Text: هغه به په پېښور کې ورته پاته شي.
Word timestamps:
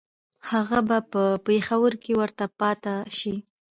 هغه 0.49 0.79
به 0.87 0.97
په 1.11 1.23
پېښور 1.47 1.93
کې 2.03 2.11
ورته 2.21 2.45
پاته 2.59 2.95
شي. 3.17 3.35